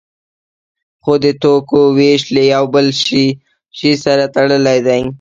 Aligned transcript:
خو 1.03 1.13
د 1.23 1.25
توکو 1.41 1.81
ویش 1.97 2.21
له 2.35 2.41
یو 2.53 2.65
بل 2.73 2.87
شی 3.77 3.91
سره 4.03 4.23
تړلی 4.35 4.79
دی. 4.87 5.01